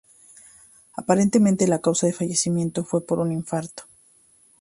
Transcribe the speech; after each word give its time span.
Aparentemente 0.95 1.67
la 1.67 1.79
causa 1.79 2.07
de 2.07 2.13
fallecimiento 2.13 2.83
fue 2.83 3.05
por 3.05 3.19
un 3.19 3.31
infarto. 3.31 3.83